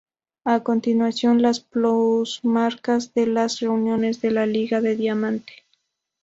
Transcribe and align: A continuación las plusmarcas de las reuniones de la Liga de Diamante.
A 0.45 0.61
continuación 0.63 1.43
las 1.43 1.59
plusmarcas 1.59 3.13
de 3.13 3.27
las 3.27 3.59
reuniones 3.59 4.19
de 4.19 4.31
la 4.31 4.47
Liga 4.47 4.81
de 4.81 4.95
Diamante. 4.95 5.53